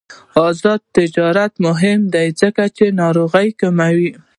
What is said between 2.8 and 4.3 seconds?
ناروغۍ کموي.